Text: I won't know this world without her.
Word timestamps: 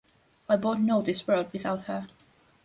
I 0.49 0.55
won't 0.55 0.79
know 0.79 1.03
this 1.03 1.27
world 1.27 1.53
without 1.53 1.81
her. 1.81 2.07